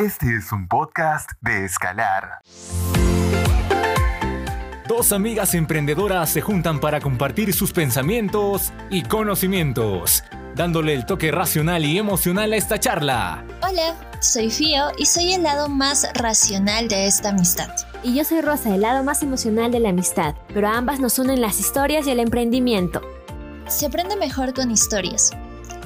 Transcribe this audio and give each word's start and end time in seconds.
Este 0.00 0.34
es 0.34 0.50
un 0.50 0.66
podcast 0.66 1.32
de 1.42 1.66
Escalar. 1.66 2.40
Dos 4.88 5.12
amigas 5.12 5.54
emprendedoras 5.54 6.30
se 6.30 6.40
juntan 6.40 6.80
para 6.80 7.00
compartir 7.00 7.52
sus 7.52 7.74
pensamientos 7.74 8.72
y 8.88 9.02
conocimientos, 9.02 10.24
dándole 10.54 10.94
el 10.94 11.04
toque 11.04 11.30
racional 11.30 11.84
y 11.84 11.98
emocional 11.98 12.54
a 12.54 12.56
esta 12.56 12.80
charla. 12.80 13.44
Hola, 13.62 13.94
soy 14.20 14.50
Fío 14.50 14.86
y 14.96 15.04
soy 15.04 15.34
el 15.34 15.42
lado 15.42 15.68
más 15.68 16.08
racional 16.14 16.88
de 16.88 17.06
esta 17.06 17.28
amistad. 17.28 17.68
Y 18.02 18.14
yo 18.14 18.24
soy 18.24 18.40
Rosa, 18.40 18.74
el 18.74 18.80
lado 18.80 19.04
más 19.04 19.22
emocional 19.22 19.70
de 19.70 19.80
la 19.80 19.90
amistad, 19.90 20.34
pero 20.54 20.66
a 20.68 20.78
ambas 20.78 20.98
nos 21.00 21.18
unen 21.18 21.42
las 21.42 21.60
historias 21.60 22.06
y 22.06 22.10
el 22.10 22.20
emprendimiento. 22.20 23.02
Se 23.66 23.84
aprende 23.84 24.16
mejor 24.16 24.54
con 24.54 24.70
historias. 24.70 25.30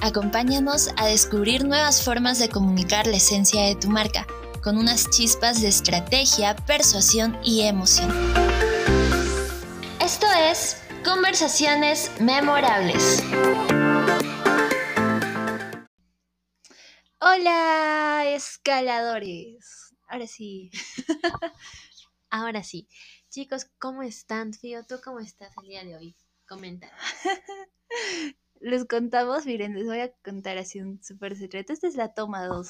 Acompáñanos 0.04 0.90
a 0.98 1.06
descubrir 1.06 1.64
nuevas 1.64 2.04
formas 2.04 2.38
de 2.38 2.50
comunicar 2.50 3.06
la 3.06 3.16
esencia 3.16 3.62
de 3.62 3.74
tu 3.74 3.88
marca, 3.88 4.26
con 4.62 4.76
unas 4.76 5.08
chispas 5.08 5.62
de 5.62 5.68
estrategia, 5.68 6.54
persuasión 6.54 7.38
y 7.42 7.62
emoción. 7.62 8.10
Esto 10.02 10.26
es 10.50 10.76
Conversaciones 11.02 12.10
Memorables. 12.20 13.24
Hola, 17.18 18.24
escaladores. 18.26 19.94
Ahora 20.06 20.26
sí. 20.26 20.70
Ahora 22.28 22.62
sí. 22.62 22.90
Chicos, 23.30 23.68
¿cómo 23.78 24.02
están, 24.02 24.52
Fío? 24.52 24.84
¿Tú 24.84 24.96
cómo 25.02 25.20
estás 25.20 25.54
el 25.62 25.68
día 25.68 25.82
de 25.82 25.96
hoy? 25.96 26.16
Comenta. 26.46 26.92
Les 28.70 28.84
contamos, 28.92 29.44
miren, 29.46 29.74
les 29.74 29.86
voy 29.86 30.00
a 30.00 30.12
contar 30.24 30.56
así 30.58 30.80
un 30.80 31.02
súper 31.02 31.36
secreto. 31.36 31.72
Esta 31.72 31.86
es 31.86 31.96
la 31.96 32.14
toma 32.14 32.46
2. 32.46 32.68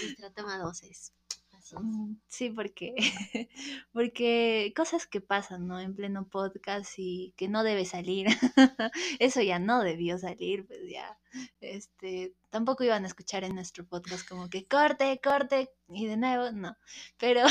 Nuestra 0.00 0.30
toma 0.34 0.58
2 0.58 0.82
es. 0.82 1.12
Así 1.52 1.76
es. 1.76 1.82
Mm, 1.82 2.16
Sí, 2.26 2.50
porque, 2.50 2.94
porque 3.92 4.72
cosas 4.76 5.06
que 5.06 5.20
pasan, 5.20 5.68
¿no? 5.68 5.78
En 5.78 5.94
pleno 5.94 6.28
podcast 6.28 6.94
y 6.98 7.32
que 7.36 7.48
no 7.48 7.62
debe 7.62 7.84
salir. 7.84 8.26
Eso 9.20 9.40
ya 9.42 9.58
no 9.60 9.82
debió 9.84 10.18
salir, 10.18 10.66
pues 10.66 10.80
ya. 10.90 11.18
Este, 11.60 12.34
tampoco 12.50 12.82
iban 12.84 13.04
a 13.04 13.08
escuchar 13.08 13.44
en 13.44 13.54
nuestro 13.54 13.86
podcast 13.86 14.28
como 14.28 14.50
que 14.50 14.66
corte, 14.66 15.20
corte 15.22 15.70
y 15.88 16.06
de 16.06 16.16
nuevo, 16.16 16.50
no. 16.50 16.76
Pero 17.18 17.42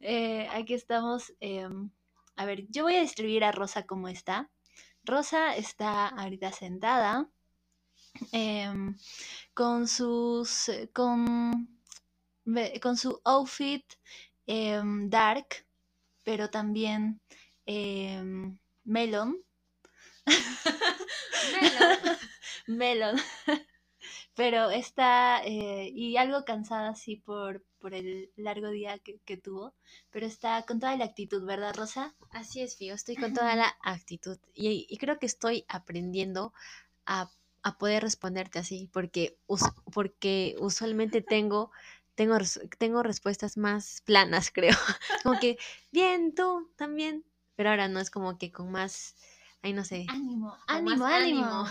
eh, 0.00 0.48
aquí 0.52 0.72
estamos. 0.74 1.34
em, 1.40 1.90
a 2.36 2.46
ver, 2.46 2.66
yo 2.70 2.84
voy 2.84 2.94
a 2.96 3.00
describir 3.00 3.44
a 3.44 3.52
Rosa 3.52 3.84
cómo 3.84 4.08
está. 4.08 4.50
Rosa 5.04 5.56
está 5.56 6.08
ahorita 6.08 6.52
sentada 6.52 7.28
em, 8.32 8.94
con 9.54 9.88
sus 9.88 10.68
eh, 10.68 10.90
con 10.92 11.68
con 12.82 12.96
su 12.96 13.20
outfit 13.24 13.84
em, 14.46 15.08
dark, 15.08 15.64
pero 16.24 16.50
también 16.50 17.20
em, 17.66 18.58
melon. 18.84 19.36
melon. 22.66 23.16
pero 24.40 24.70
está 24.70 25.42
eh, 25.44 25.92
y 25.94 26.16
algo 26.16 26.46
cansada 26.46 26.88
así 26.88 27.16
por, 27.16 27.62
por 27.78 27.92
el 27.92 28.30
largo 28.36 28.70
día 28.70 28.98
que, 28.98 29.18
que 29.26 29.36
tuvo, 29.36 29.74
pero 30.10 30.24
está 30.24 30.62
con 30.64 30.80
toda 30.80 30.96
la 30.96 31.04
actitud, 31.04 31.44
¿verdad, 31.44 31.74
Rosa? 31.76 32.14
Así 32.30 32.62
es, 32.62 32.74
Fío. 32.78 32.94
Estoy 32.94 33.16
con 33.16 33.34
toda 33.34 33.54
la 33.54 33.76
actitud. 33.82 34.38
Y, 34.54 34.86
y 34.88 34.96
creo 34.96 35.18
que 35.18 35.26
estoy 35.26 35.66
aprendiendo 35.68 36.54
a, 37.04 37.28
a 37.62 37.76
poder 37.76 38.02
responderte 38.02 38.58
así, 38.58 38.88
porque, 38.94 39.36
us- 39.46 39.74
porque 39.92 40.56
usualmente 40.58 41.20
tengo, 41.34 41.70
tengo, 42.14 42.38
tengo 42.78 43.02
respuestas 43.02 43.58
más 43.58 44.00
planas, 44.06 44.50
creo. 44.54 44.76
Como 45.22 45.38
que, 45.38 45.58
bien, 45.92 46.34
tú 46.34 46.70
también. 46.76 47.26
Pero 47.56 47.68
ahora 47.68 47.88
no 47.88 48.00
es 48.00 48.10
como 48.10 48.38
que 48.38 48.50
con 48.50 48.72
más, 48.72 49.16
ay, 49.60 49.74
no 49.74 49.84
sé. 49.84 50.06
Ánimo, 50.08 50.56
ánimo, 50.66 51.04
ánimo. 51.04 51.44
ánimo. 51.44 51.66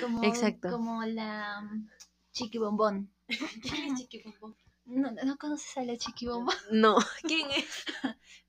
Como, 0.00 0.24
Exacto. 0.24 0.70
como 0.70 1.04
la 1.04 1.60
mm, 1.62 1.88
Chiqui 2.32 2.58
Bombón. 2.58 3.12
¿No, 4.86 5.12
¿No 5.12 5.38
conoces 5.38 5.76
a 5.76 5.84
la 5.84 5.96
Chiqui 5.96 6.26
Bombón? 6.26 6.54
No, 6.72 6.96
¿quién 7.22 7.50
es? 7.50 7.84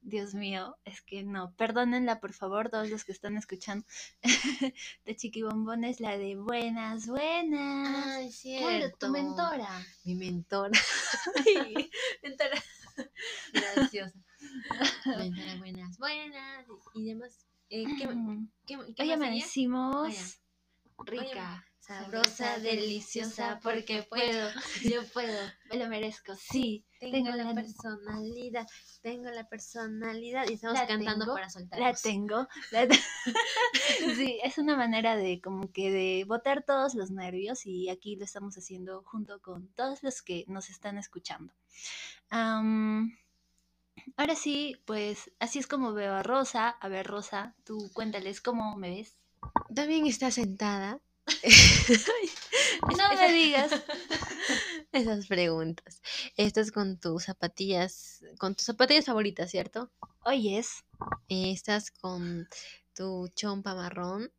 Dios 0.01 0.33
mío, 0.33 0.75
es 0.85 1.01
que 1.01 1.23
no. 1.23 1.53
Perdónenla, 1.55 2.19
por 2.19 2.33
favor, 2.33 2.69
todos 2.69 2.89
los 2.89 3.03
que 3.05 3.11
están 3.11 3.37
escuchando. 3.37 3.85
la 5.05 5.15
Chiqui 5.15 5.43
Bombón 5.43 5.83
es 5.83 5.99
la 5.99 6.17
de 6.17 6.35
buenas, 6.35 7.07
buenas. 7.07 8.05
Ay, 8.43 8.57
Claro, 8.59 8.91
tu 8.97 9.09
mentora. 9.09 9.85
Mi 10.03 10.15
mentora. 10.15 10.71
Ay, 11.45 11.91
mentora. 12.23 12.61
Graciosa. 13.53 14.17
Mentora, 15.05 15.55
buenas, 15.59 15.97
buenas. 15.99 16.65
Y 16.95 17.05
demás. 17.05 17.45
Eh, 17.69 17.85
¿qué, 17.97 18.09
qué, 18.65 18.77
qué 18.95 19.03
Hoy 19.03 19.11
amanecimos 19.11 20.40
rica, 21.05 21.65
sabrosa, 21.79 22.59
deliciosa, 22.59 23.59
porque 23.61 24.03
puedo. 24.03 24.49
Yo 24.83 25.03
puedo, 25.13 25.39
me 25.69 25.77
lo 25.77 25.87
merezco. 25.87 26.35
Sí, 26.35 26.85
Tengo, 26.99 27.31
la 27.31 27.53
personalidad, 27.53 28.67
tengo 29.01 29.29
la 29.31 29.47
personalidad. 29.49 30.47
Y 30.49 30.53
estamos 30.53 30.77
La 30.79 30.87
cantando 30.87 31.25
tengo, 31.25 31.33
para 31.33 31.49
soltar. 31.49 31.79
La 31.79 31.93
tengo. 31.93 32.47
la 32.71 32.87
te- 32.87 32.99
sí, 34.15 34.39
es 34.43 34.57
una 34.57 34.75
manera 34.77 35.15
de 35.15 35.41
como 35.41 35.71
que 35.71 35.91
de 35.91 36.25
botar 36.27 36.63
todos 36.63 36.93
los 36.95 37.09
nervios 37.11 37.65
y 37.65 37.89
aquí 37.89 38.15
lo 38.15 38.25
estamos 38.25 38.55
haciendo 38.57 39.03
junto 39.03 39.41
con 39.41 39.67
todos 39.69 40.03
los 40.03 40.21
que 40.21 40.45
nos 40.47 40.69
están 40.69 40.97
escuchando. 40.97 41.53
Ahora 44.17 44.35
sí, 44.35 44.81
pues 44.85 45.31
así 45.39 45.59
es 45.59 45.67
como 45.67 45.93
veo 45.93 46.13
a 46.13 46.23
Rosa. 46.23 46.69
A 46.69 46.87
ver, 46.87 47.07
Rosa, 47.07 47.55
tú 47.63 47.89
cuéntales 47.93 48.41
cómo 48.41 48.75
me 48.77 48.89
ves. 48.89 49.17
También 49.73 50.05
está 50.07 50.31
sentada. 50.31 50.99
No 52.97 53.13
me 53.15 53.31
digas. 53.31 53.71
Esas 54.91 55.27
preguntas. 55.27 56.01
Estás 56.35 56.71
con 56.71 56.99
tus 56.99 57.25
zapatillas, 57.25 58.21
con 58.39 58.55
tus 58.55 58.65
zapatillas 58.65 59.05
favoritas, 59.05 59.51
¿cierto? 59.51 59.91
Oyes, 60.25 60.83
Eh, 61.29 61.51
estás 61.51 61.91
con 61.91 62.47
tu 62.95 63.29
chompa 63.35 63.75
marrón. 63.75 64.31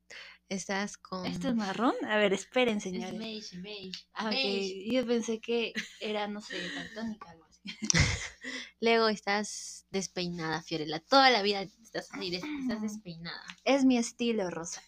Estás 0.48 0.98
con. 0.98 1.24
¿esto 1.24 1.48
es 1.48 1.54
marrón? 1.54 1.94
A 2.04 2.16
ver, 2.18 2.32
esperen, 2.32 2.78
Es 2.78 2.82
señores. 2.82 3.18
beige, 3.18 3.58
beige, 3.60 4.06
Ah, 4.12 4.28
beige. 4.28 4.92
Yo 4.92 5.06
pensé 5.06 5.40
que 5.40 5.72
era, 6.00 6.26
no 6.28 6.40
sé, 6.42 6.56
daltónica, 6.74 7.30
algo 7.30 7.44
así. 7.46 7.60
Luego 8.80 9.08
estás 9.08 9.86
despeinada, 9.90 10.62
Fiorella. 10.62 11.00
Toda 11.00 11.30
la 11.30 11.42
vida 11.42 11.64
estás 11.92 12.10
así, 12.14 12.30
des- 12.30 12.42
estás 12.60 12.80
despeinada. 12.82 13.42
Es 13.64 13.84
mi 13.84 13.98
estilo, 13.98 14.50
Rosa. 14.50 14.82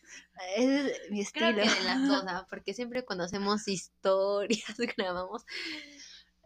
Es 0.57 1.11
mi 1.11 1.21
estilo. 1.21 1.53
Creo 1.53 1.65
que 1.65 1.71
de 1.71 1.85
las 1.85 2.09
dos, 2.09 2.25
¿ah? 2.29 2.47
porque 2.49 2.75
siempre 2.75 3.05
cuando 3.05 3.25
hacemos 3.25 3.69
historias, 3.69 4.77
grabamos. 4.97 5.45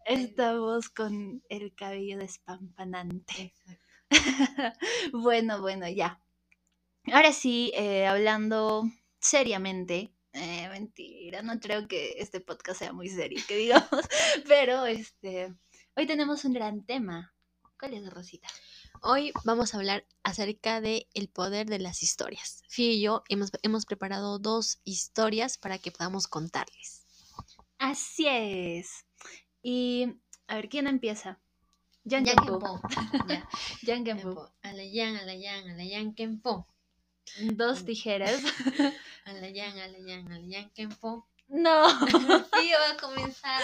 Estamos 0.06 0.88
con 0.88 1.42
el 1.48 1.74
cabello 1.74 2.18
despampanante. 2.18 3.54
bueno, 5.12 5.60
bueno, 5.60 5.88
ya. 5.88 6.20
Ahora 7.12 7.32
sí, 7.32 7.72
eh, 7.74 8.06
hablando 8.06 8.84
seriamente. 9.20 10.12
eh, 10.32 10.68
mentira, 10.70 11.42
no 11.42 11.58
creo 11.60 11.88
que 11.88 12.14
este 12.18 12.40
podcast 12.40 12.78
sea 12.80 12.92
muy 12.92 13.08
serio, 13.08 13.42
que 13.48 13.56
digamos. 13.56 13.88
Pero 14.48 14.86
este, 14.86 15.54
hoy 15.96 16.06
tenemos 16.06 16.44
un 16.44 16.52
gran 16.54 16.84
tema. 16.84 17.34
¿Cuál 17.78 17.94
es, 17.94 18.10
Rosita? 18.12 18.48
Hoy 19.02 19.32
vamos 19.44 19.74
a 19.74 19.78
hablar 19.78 20.04
acerca 20.22 20.80
de 20.80 21.08
el 21.14 21.28
poder 21.28 21.68
de 21.68 21.78
las 21.78 22.02
historias. 22.02 22.62
Fío 22.68 22.90
y 22.90 23.00
yo 23.00 23.22
hemos, 23.28 23.50
hemos 23.62 23.86
preparado 23.86 24.38
dos 24.38 24.80
historias 24.84 25.56
para 25.58 25.78
que 25.78 25.92
podamos 25.92 26.26
contarles. 26.26 27.04
Así 27.78 28.26
es. 28.26 29.06
Y 29.62 30.06
a 30.46 30.56
ver, 30.56 30.68
¿quién 30.68 30.86
empieza? 30.86 31.38
Jan 32.08 32.24
Yan 32.24 32.36
Kempo. 32.36 32.58
Kempo. 32.58 32.80
Ya, 33.28 33.48
Jan 33.94 34.04
Kempo. 34.04 34.22
Kempo. 34.34 34.52
A 34.62 34.72
la 34.72 34.84
yan, 34.84 35.16
a 35.16 35.22
la 35.24 35.34
yan, 35.34 35.68
a 35.70 35.74
la 35.74 35.84
yan 35.84 36.14
Kempo. 36.14 36.66
Dos 37.40 37.84
tijeras. 37.84 38.40
A 39.26 39.32
la 39.34 39.50
yan, 39.50 39.78
a 39.78 39.86
la 39.88 39.98
yan, 39.98 40.32
a 40.32 40.38
la 40.38 40.46
yan 40.46 40.70
Kempo. 40.70 41.28
no. 41.48 41.86
Sí, 42.08 42.72
va 42.72 42.90
a 42.92 42.96
comenzar. 42.98 43.62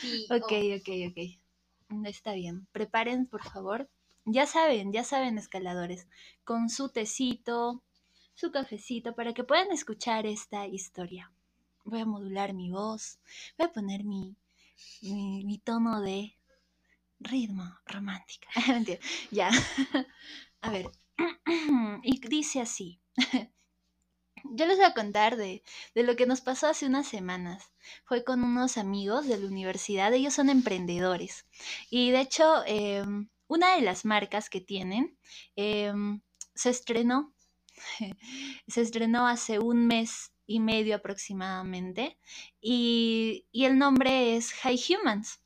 Sí, 0.00 0.26
Ok, 0.30 0.50
oh. 0.50 0.76
ok, 0.76 0.88
ok. 1.10 2.06
Está 2.06 2.32
bien. 2.32 2.66
Preparen, 2.72 3.26
por 3.26 3.42
favor. 3.42 3.90
Ya 4.24 4.46
saben, 4.46 4.92
ya 4.92 5.02
saben, 5.02 5.36
escaladores, 5.36 6.06
con 6.44 6.70
su 6.70 6.90
tecito, 6.90 7.82
su 8.34 8.52
cafecito, 8.52 9.14
para 9.14 9.34
que 9.34 9.42
puedan 9.42 9.72
escuchar 9.72 10.26
esta 10.26 10.66
historia. 10.66 11.32
Voy 11.84 12.00
a 12.00 12.06
modular 12.06 12.52
mi 12.52 12.70
voz, 12.70 13.18
voy 13.58 13.66
a 13.66 13.72
poner 13.72 14.04
mi, 14.04 14.36
mi, 15.02 15.58
tono 15.64 16.00
de 16.00 16.38
ritmo 17.18 17.64
romántico. 17.86 18.46
Mentira, 18.68 19.00
ya. 19.30 19.50
A 20.60 20.70
ver. 20.70 20.86
Y 22.04 22.20
dice 22.28 22.60
así. 22.60 23.00
yo 24.44 24.66
les 24.66 24.76
voy 24.76 24.86
a 24.86 24.94
contar 24.94 25.36
de, 25.36 25.62
de, 25.94 26.02
lo 26.02 26.16
que 26.16 26.26
nos 26.26 26.40
pasó 26.40 26.68
hace 26.68 26.86
unas 26.86 27.06
semanas. 27.06 27.72
Fue 28.04 28.24
con 28.24 28.42
unos 28.44 28.78
amigos 28.78 29.26
de 29.26 29.38
la 29.38 29.46
universidad, 29.46 30.12
ellos 30.12 30.34
son 30.34 30.48
emprendedores. 30.48 31.46
Y 31.90 32.10
de 32.10 32.20
hecho, 32.20 32.62
eh, 32.66 33.04
una 33.48 33.76
de 33.76 33.82
las 33.82 34.04
marcas 34.04 34.48
que 34.48 34.60
tienen 34.60 35.16
eh, 35.56 35.92
se 36.54 36.70
estrenó, 36.70 37.32
se 38.66 38.80
estrenó 38.80 39.26
hace 39.26 39.58
un 39.58 39.86
mes 39.86 40.32
y 40.46 40.60
medio 40.60 40.96
aproximadamente, 40.96 42.18
y, 42.60 43.46
y 43.52 43.64
el 43.64 43.78
nombre 43.78 44.36
es 44.36 44.52
High 44.52 44.80
Humans. 44.88 45.40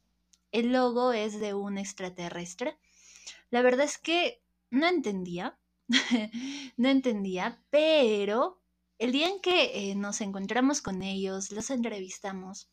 El 0.53 0.73
logo 0.73 1.13
es 1.13 1.39
de 1.39 1.55
un 1.55 1.79
extraterrestre. 1.79 2.79
La 3.51 3.63
verdad 3.63 3.85
es 3.85 3.99
que 3.99 4.41
no 4.71 4.89
entendía, 4.89 5.59
no 6.77 6.89
entendía, 6.89 7.63
pero 7.71 8.61
el 8.99 9.13
día 9.13 9.29
en 9.29 9.41
que 9.41 9.91
eh, 9.91 9.95
nos 9.95 10.21
encontramos 10.21 10.81
con 10.81 11.03
ellos, 11.03 11.53
los 11.53 11.71
entrevistamos 11.71 12.71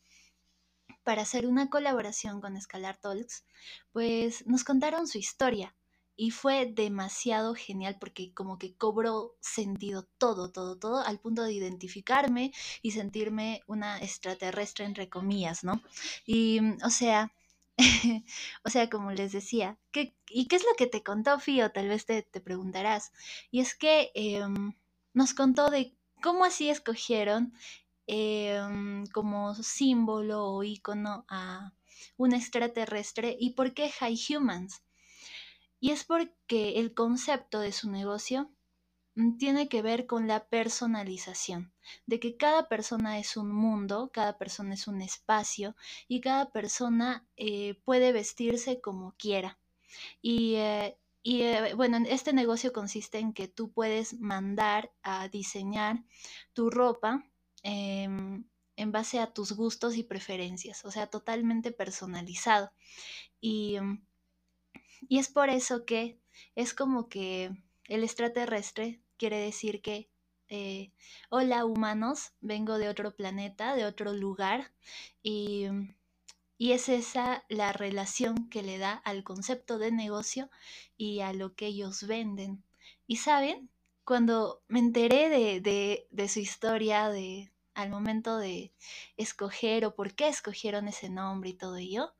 para 1.04 1.22
hacer 1.22 1.46
una 1.46 1.70
colaboración 1.70 2.40
con 2.40 2.60
Scalar 2.60 2.96
Talks, 2.96 3.44
pues 3.92 4.46
nos 4.46 4.64
contaron 4.64 5.06
su 5.06 5.18
historia 5.18 5.74
y 6.16 6.30
fue 6.30 6.66
demasiado 6.66 7.54
genial 7.54 7.96
porque 7.98 8.32
como 8.34 8.58
que 8.58 8.74
cobró 8.76 9.36
sentido 9.40 10.08
todo, 10.18 10.50
todo, 10.50 10.78
todo, 10.78 10.98
al 11.00 11.18
punto 11.18 11.42
de 11.42 11.52
identificarme 11.52 12.52
y 12.82 12.92
sentirme 12.92 13.62
una 13.66 13.98
extraterrestre 13.98 14.84
entre 14.84 15.08
comillas, 15.08 15.64
¿no? 15.64 15.82
Y, 16.26 16.60
o 16.84 16.90
sea, 16.90 17.32
o 18.64 18.70
sea, 18.70 18.88
como 18.88 19.10
les 19.12 19.32
decía, 19.32 19.78
¿qué, 19.90 20.14
¿y 20.28 20.46
qué 20.46 20.56
es 20.56 20.62
lo 20.62 20.74
que 20.76 20.86
te 20.86 21.02
contó 21.02 21.38
Fío? 21.40 21.72
Tal 21.72 21.88
vez 21.88 22.06
te, 22.06 22.22
te 22.22 22.40
preguntarás. 22.40 23.12
Y 23.50 23.60
es 23.60 23.74
que 23.74 24.12
eh, 24.14 24.44
nos 25.12 25.34
contó 25.34 25.70
de 25.70 25.96
cómo 26.22 26.44
así 26.44 26.70
escogieron 26.70 27.52
eh, 28.06 28.60
como 29.12 29.54
símbolo 29.54 30.44
o 30.44 30.62
icono 30.62 31.24
a 31.28 31.72
un 32.16 32.34
extraterrestre 32.34 33.36
y 33.38 33.50
por 33.50 33.74
qué 33.74 33.90
High 33.90 34.18
Humans. 34.30 34.82
Y 35.80 35.90
es 35.90 36.04
porque 36.04 36.78
el 36.80 36.94
concepto 36.94 37.60
de 37.60 37.72
su 37.72 37.90
negocio 37.90 38.50
mm, 39.14 39.36
tiene 39.38 39.68
que 39.68 39.82
ver 39.82 40.06
con 40.06 40.26
la 40.26 40.46
personalización, 40.46 41.72
de 42.06 42.20
que 42.20 42.36
cada 42.36 42.68
persona 42.68 43.18
es 43.18 43.36
un 43.36 43.52
mundo, 43.52 44.10
cada 44.12 44.38
persona 44.38 44.74
es 44.74 44.88
un 44.88 45.02
espacio 45.02 45.76
y 46.08 46.20
cada 46.20 46.50
persona 46.50 47.26
eh, 47.36 47.74
puede 47.84 48.12
vestirse 48.12 48.80
como 48.80 49.14
quiera. 49.18 49.58
Y, 50.22 50.54
eh, 50.56 50.96
eh, 51.24 51.74
bueno, 51.74 51.98
este 52.08 52.32
negocio 52.32 52.72
consiste 52.72 53.18
en 53.18 53.32
que 53.32 53.48
tú 53.48 53.70
puedes 53.70 54.20
mandar 54.20 54.92
a 55.02 55.28
diseñar 55.28 56.04
tu 56.52 56.70
ropa 56.70 57.24
em, 57.64 58.44
en 58.76 58.92
base 58.92 59.18
a 59.18 59.32
tus 59.32 59.52
gustos 59.52 59.96
y 59.96 60.04
preferencias, 60.04 60.84
o 60.84 60.90
sea, 60.92 61.08
totalmente 61.08 61.72
personalizado. 61.72 62.70
Y, 63.40 63.78
y 65.08 65.18
es 65.18 65.28
por 65.28 65.48
eso 65.50 65.84
que 65.84 66.18
es 66.54 66.74
como 66.74 67.08
que 67.08 67.50
el 67.88 68.04
extraterrestre 68.04 69.00
quiere 69.16 69.38
decir 69.38 69.82
que 69.82 70.08
eh, 70.48 70.92
hola 71.30 71.64
humanos, 71.64 72.32
vengo 72.40 72.78
de 72.78 72.88
otro 72.88 73.14
planeta, 73.16 73.74
de 73.74 73.86
otro 73.86 74.12
lugar, 74.12 74.72
y, 75.22 75.66
y, 76.58 76.72
es 76.72 76.88
esa 76.88 77.44
la 77.48 77.72
relación 77.72 78.48
que 78.50 78.62
le 78.62 78.78
da 78.78 78.92
al 78.92 79.24
concepto 79.24 79.78
de 79.78 79.90
negocio 79.90 80.50
y 80.96 81.20
a 81.20 81.32
lo 81.32 81.54
que 81.54 81.66
ellos 81.66 82.06
venden. 82.06 82.62
Y 83.06 83.16
saben, 83.16 83.70
cuando 84.04 84.62
me 84.68 84.80
enteré 84.80 85.28
de, 85.30 85.60
de, 85.60 86.06
de 86.10 86.28
su 86.28 86.40
historia, 86.40 87.08
de, 87.08 87.50
al 87.74 87.90
momento 87.90 88.38
de 88.38 88.72
escoger 89.16 89.84
o 89.84 89.94
por 89.94 90.14
qué 90.14 90.28
escogieron 90.28 90.88
ese 90.88 91.10
nombre 91.10 91.50
y 91.50 91.54
todo 91.54 91.76
ello, 91.76 92.14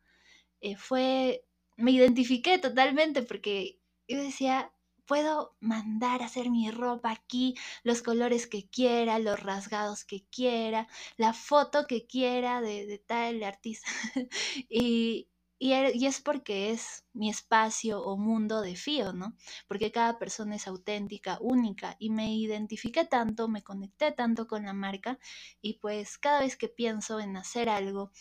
eh, 0.61 0.77
fue, 0.77 1.45
me 1.77 1.93
identifiqué 1.93 2.59
totalmente 2.59 3.23
porque 3.23 3.79
yo 4.09 4.21
decía, 4.23 4.73
puedo 5.07 5.57
mandar 5.61 6.23
a 6.23 6.27
hacer 6.27 6.51
mi 6.51 6.71
ropa 6.71 7.11
aquí, 7.11 7.55
los 7.83 8.03
colores 8.03 8.47
que 8.47 8.69
quiera, 8.69 9.19
los 9.19 9.41
rasgados 9.43 10.05
que 10.05 10.25
quiera, 10.31 10.89
la 11.17 11.33
foto 11.35 11.87
que 11.87 12.07
quiera 12.07 12.61
de, 12.61 12.87
de 12.87 12.99
tal 12.99 13.43
artista. 13.43 13.89
y, 14.69 15.29
y, 15.65 15.73
y, 15.73 16.05
es 16.07 16.21
porque 16.21 16.73
es 16.73 17.07
mi 17.15 17.31
espacio 17.31 18.03
o 18.03 18.19
mundo 18.19 18.61
de 18.61 18.77
fío, 18.77 19.15
¿no? 19.15 19.35
Porque 19.67 19.91
cada 19.91 20.19
persona 20.19 20.57
es 20.57 20.69
auténtica, 20.69 21.39
única 21.41 21.97
y 21.99 22.11
me 22.11 22.35
identifiqué 22.35 23.07
tanto, 23.07 23.49
me 23.49 23.63
conecté 23.63 24.13
tanto 24.13 24.47
con 24.47 24.65
la 24.65 24.75
marca 24.75 25.19
y 25.63 25.79
pues 25.79 26.19
cada 26.19 26.41
vez 26.41 26.59
que 26.59 26.69
pienso 26.69 27.19
en 27.19 27.39
hacer 27.39 27.71
algo 27.71 28.13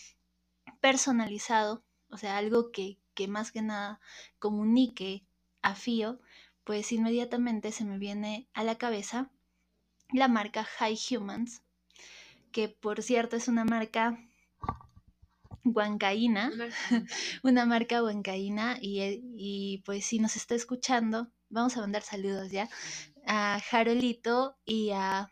personalizado, 0.80 1.84
o 2.10 2.18
sea, 2.18 2.38
algo 2.38 2.72
que, 2.72 2.98
que 3.14 3.28
más 3.28 3.52
que 3.52 3.62
nada 3.62 4.00
comunique 4.40 5.26
a 5.62 5.76
fío, 5.76 6.22
pues 6.64 6.94
inmediatamente 6.94 7.74
se 7.74 7.84
me 7.84 7.98
viene 7.98 8.48
a 8.54 8.64
la 8.64 8.78
cabeza 8.78 9.32
la 10.14 10.30
marca 10.30 10.64
High 10.64 10.98
Humans, 11.12 11.62
que 12.54 12.70
por 12.70 13.04
cierto 13.04 13.36
es 13.36 13.50
una 13.50 13.66
marca 13.66 14.18
huancaína, 15.64 16.52
una 17.44 17.66
marca 17.66 18.04
huancaína 18.04 18.78
y, 18.82 19.22
y, 19.36 19.84
pues 19.86 20.06
si 20.06 20.20
nos 20.20 20.36
está 20.36 20.56
escuchando, 20.56 21.30
vamos 21.50 21.78
a 21.78 21.82
mandar 21.82 22.02
saludos 22.02 22.52
ya 22.52 22.70
a 23.26 23.60
Jarolito 23.60 24.58
y 24.66 24.92
a, 24.92 25.32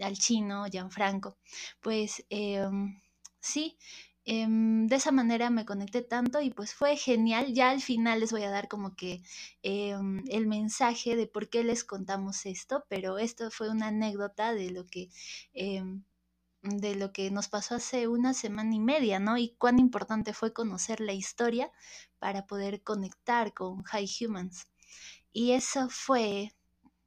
al 0.00 0.18
chino 0.18 0.64
Gianfranco. 0.66 1.36
Pues 1.80 2.24
eh, 2.30 2.68
sí, 3.40 3.76
eh, 4.24 4.46
de 4.48 4.96
esa 4.96 5.10
manera 5.10 5.50
me 5.50 5.64
conecté 5.66 6.02
tanto 6.02 6.40
y 6.40 6.50
pues 6.50 6.74
fue 6.74 6.96
genial. 6.96 7.52
Ya 7.52 7.70
al 7.70 7.82
final 7.82 8.20
les 8.20 8.32
voy 8.32 8.42
a 8.44 8.50
dar 8.50 8.68
como 8.68 8.94
que 8.94 9.22
eh, 9.62 9.96
el 10.28 10.46
mensaje 10.46 11.16
de 11.16 11.26
por 11.26 11.48
qué 11.48 11.64
les 11.64 11.84
contamos 11.84 12.46
esto, 12.46 12.84
pero 12.88 13.18
esto 13.18 13.50
fue 13.50 13.70
una 13.70 13.88
anécdota 13.88 14.54
de 14.54 14.70
lo 14.70 14.86
que... 14.86 15.08
De 16.62 16.94
lo 16.94 17.12
que 17.12 17.30
nos 17.30 17.48
pasó 17.48 17.74
hace 17.74 18.06
una 18.06 18.34
semana 18.34 18.74
y 18.74 18.78
media, 18.80 19.18
¿no? 19.18 19.36
Y 19.36 19.54
cuán 19.58 19.78
importante 19.78 20.32
fue 20.32 20.52
conocer 20.52 21.00
la 21.00 21.12
historia 21.12 21.72
para 22.18 22.46
poder 22.46 22.82
conectar 22.82 23.52
con 23.52 23.82
High 23.82 24.08
Humans. 24.20 24.68
Y 25.32 25.52
eso 25.52 25.88
fue 25.90 26.52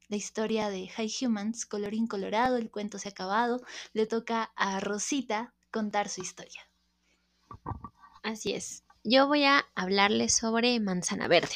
la 0.08 0.16
historia 0.16 0.68
de 0.68 0.88
High 0.88 1.12
Humans, 1.22 1.66
colorín 1.66 2.06
colorado, 2.06 2.56
el 2.56 2.70
cuento 2.70 2.98
se 2.98 3.08
ha 3.08 3.12
acabado, 3.12 3.60
le 3.92 4.06
toca 4.06 4.52
a 4.56 4.78
Rosita 4.80 5.54
contar 5.70 6.08
su 6.08 6.20
historia. 6.20 6.68
Así 8.22 8.52
es. 8.52 8.84
Yo 9.04 9.28
voy 9.28 9.44
a 9.44 9.64
hablarles 9.76 10.34
sobre 10.34 10.80
Manzana 10.80 11.28
Verde. 11.28 11.54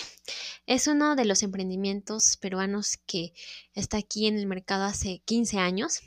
Es 0.66 0.86
uno 0.86 1.16
de 1.16 1.24
los 1.24 1.42
emprendimientos 1.42 2.36
peruanos 2.36 2.96
que 3.06 3.32
está 3.74 3.98
aquí 3.98 4.28
en 4.28 4.38
el 4.38 4.46
mercado 4.46 4.84
hace 4.84 5.20
15 5.24 5.58
años. 5.58 6.00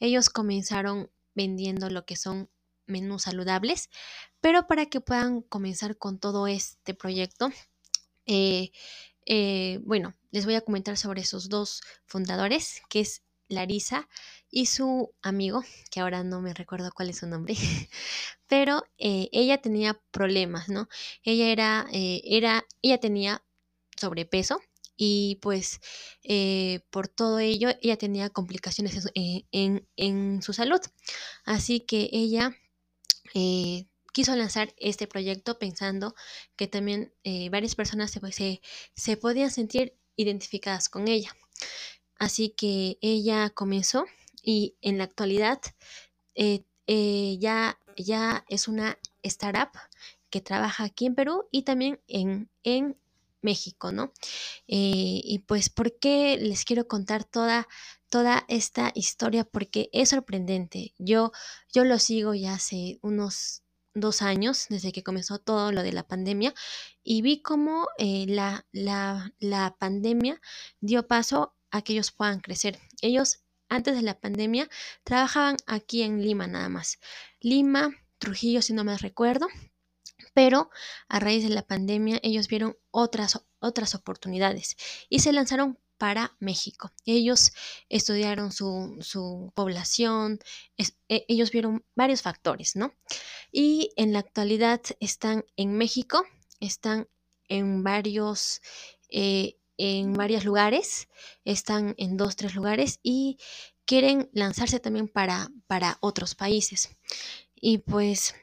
Ellos 0.00 0.30
comenzaron 0.30 1.10
vendiendo 1.38 1.88
lo 1.88 2.04
que 2.04 2.16
son 2.16 2.50
menús 2.86 3.22
saludables, 3.22 3.90
pero 4.40 4.66
para 4.66 4.86
que 4.86 5.00
puedan 5.00 5.42
comenzar 5.42 5.96
con 5.96 6.18
todo 6.18 6.48
este 6.48 6.94
proyecto, 6.94 7.50
eh, 8.26 8.72
eh, 9.24 9.78
bueno, 9.84 10.16
les 10.32 10.44
voy 10.46 10.56
a 10.56 10.62
comentar 10.62 10.96
sobre 10.96 11.20
esos 11.20 11.48
dos 11.48 11.80
fundadores, 12.06 12.82
que 12.88 13.00
es 13.00 13.22
Larisa 13.48 14.08
y 14.50 14.66
su 14.66 15.14
amigo, 15.22 15.62
que 15.90 16.00
ahora 16.00 16.24
no 16.24 16.40
me 16.40 16.54
recuerdo 16.54 16.90
cuál 16.92 17.10
es 17.10 17.18
su 17.18 17.26
nombre, 17.28 17.54
pero 18.48 18.82
eh, 18.98 19.28
ella 19.32 19.58
tenía 19.58 20.00
problemas, 20.10 20.68
¿no? 20.68 20.88
Ella 21.22 21.52
era, 21.52 21.86
eh, 21.92 22.20
era, 22.24 22.66
ella 22.82 22.98
tenía 22.98 23.44
sobrepeso 23.96 24.60
y 24.98 25.38
pues 25.40 25.80
eh, 26.24 26.80
por 26.90 27.08
todo 27.08 27.38
ello 27.38 27.70
ella 27.80 27.96
tenía 27.96 28.28
complicaciones 28.28 29.08
en, 29.14 29.46
en, 29.52 29.88
en 29.96 30.42
su 30.42 30.52
salud. 30.52 30.80
Así 31.44 31.80
que 31.80 32.10
ella 32.12 32.54
eh, 33.34 33.86
quiso 34.12 34.34
lanzar 34.36 34.74
este 34.76 35.06
proyecto 35.06 35.58
pensando 35.58 36.14
que 36.56 36.66
también 36.66 37.14
eh, 37.22 37.48
varias 37.50 37.76
personas 37.76 38.10
se, 38.10 38.20
se, 38.32 38.60
se 38.94 39.16
podían 39.16 39.50
sentir 39.50 39.96
identificadas 40.16 40.88
con 40.88 41.06
ella. 41.08 41.34
Así 42.18 42.50
que 42.50 42.98
ella 43.00 43.50
comenzó 43.50 44.06
y 44.42 44.76
en 44.80 44.98
la 44.98 45.04
actualidad 45.04 45.60
eh, 46.34 46.64
eh, 46.88 47.36
ya, 47.38 47.78
ya 47.96 48.44
es 48.48 48.66
una 48.66 48.98
startup 49.22 49.70
que 50.30 50.40
trabaja 50.40 50.84
aquí 50.84 51.06
en 51.06 51.14
Perú 51.14 51.46
y 51.52 51.62
también 51.62 52.00
en, 52.08 52.50
en 52.64 52.98
México, 53.42 53.92
¿no? 53.92 54.12
Eh, 54.66 55.20
y 55.24 55.40
pues, 55.46 55.70
¿por 55.70 55.98
qué 55.98 56.38
les 56.40 56.64
quiero 56.64 56.88
contar 56.88 57.24
toda, 57.24 57.68
toda 58.08 58.44
esta 58.48 58.92
historia? 58.94 59.44
Porque 59.44 59.90
es 59.92 60.10
sorprendente. 60.10 60.94
Yo, 60.98 61.32
yo 61.72 61.84
lo 61.84 61.98
sigo 61.98 62.34
ya 62.34 62.54
hace 62.54 62.98
unos 63.02 63.62
dos 63.94 64.22
años, 64.22 64.66
desde 64.68 64.92
que 64.92 65.02
comenzó 65.02 65.38
todo 65.38 65.72
lo 65.72 65.82
de 65.82 65.92
la 65.92 66.06
pandemia, 66.06 66.54
y 67.02 67.22
vi 67.22 67.42
cómo 67.42 67.88
eh, 67.98 68.26
la, 68.28 68.66
la, 68.72 69.32
la 69.38 69.76
pandemia 69.78 70.40
dio 70.80 71.06
paso 71.06 71.54
a 71.70 71.82
que 71.82 71.94
ellos 71.94 72.12
puedan 72.12 72.40
crecer. 72.40 72.78
Ellos 73.02 73.40
antes 73.68 73.94
de 73.94 74.02
la 74.02 74.18
pandemia 74.18 74.68
trabajaban 75.04 75.56
aquí 75.66 76.02
en 76.02 76.22
Lima 76.22 76.46
nada 76.46 76.68
más. 76.68 76.98
Lima, 77.40 77.90
Trujillo, 78.18 78.62
si 78.62 78.72
no 78.72 78.84
me 78.84 78.96
recuerdo. 78.96 79.46
Pero 80.38 80.70
a 81.08 81.18
raíz 81.18 81.42
de 81.42 81.48
la 81.48 81.66
pandemia 81.66 82.20
ellos 82.22 82.46
vieron 82.46 82.76
otras, 82.92 83.42
otras 83.58 83.96
oportunidades 83.96 84.76
y 85.08 85.18
se 85.18 85.32
lanzaron 85.32 85.80
para 85.96 86.36
México. 86.38 86.92
Ellos 87.06 87.50
estudiaron 87.88 88.52
su, 88.52 88.98
su 89.00 89.50
población, 89.56 90.38
e- 90.76 91.24
ellos 91.26 91.50
vieron 91.50 91.84
varios 91.96 92.22
factores, 92.22 92.76
¿no? 92.76 92.94
Y 93.50 93.90
en 93.96 94.12
la 94.12 94.20
actualidad 94.20 94.80
están 95.00 95.44
en 95.56 95.76
México, 95.76 96.24
están 96.60 97.08
en 97.48 97.82
varios, 97.82 98.62
eh, 99.10 99.56
en 99.76 100.12
varios 100.12 100.44
lugares, 100.44 101.08
están 101.44 101.96
en 101.98 102.16
dos, 102.16 102.36
tres 102.36 102.54
lugares 102.54 103.00
y 103.02 103.38
quieren 103.86 104.30
lanzarse 104.32 104.78
también 104.78 105.08
para, 105.08 105.50
para 105.66 105.98
otros 106.00 106.36
países. 106.36 106.90
Y 107.56 107.78
pues 107.78 108.36